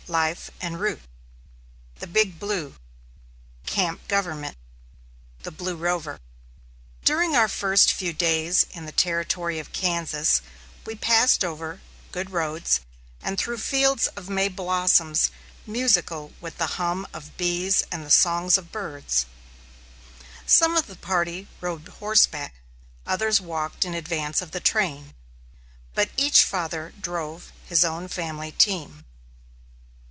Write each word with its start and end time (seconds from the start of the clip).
LIFE 0.07 0.51
en 0.59 0.75
route 0.75 1.03
THE 1.99 2.07
BIG 2.07 2.37
BLUE 2.37 2.75
CAMP 3.65 4.05
GOVERNMENT 4.09 4.57
THE 5.43 5.51
Blue 5.51 5.77
Rover. 5.77 6.19
During 7.05 7.33
our 7.33 7.47
first 7.47 7.93
few 7.93 8.11
days 8.11 8.65
in 8.71 8.85
the 8.85 8.91
Territory 8.91 9.57
of 9.57 9.71
Kansas 9.71 10.41
we 10.85 10.95
passed 10.95 11.45
over 11.45 11.79
good 12.11 12.31
roads, 12.31 12.81
and 13.21 13.37
through 13.37 13.59
fields 13.59 14.07
of 14.07 14.29
May 14.29 14.49
blossoms 14.49 15.31
musical 15.65 16.33
with 16.41 16.57
the 16.57 16.65
hum 16.75 17.07
of 17.13 17.37
bees 17.37 17.81
and 17.89 18.05
the 18.05 18.11
songs 18.11 18.57
of 18.57 18.69
birds. 18.69 19.27
Some 20.45 20.75
of 20.75 20.87
the 20.87 20.97
party 20.97 21.47
rode 21.61 21.87
horseback; 21.87 22.55
others 23.07 23.39
walked 23.39 23.85
in 23.85 23.93
advance 23.93 24.41
of 24.41 24.51
the 24.51 24.59
train; 24.59 25.13
but 25.95 26.09
each 26.17 26.43
father 26.43 26.91
drove 26.99 27.53
his 27.63 27.85
own 27.85 28.09
family 28.09 28.51
team. 28.51 29.05